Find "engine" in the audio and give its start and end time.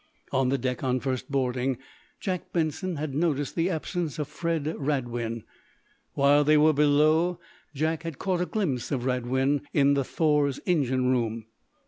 10.65-11.11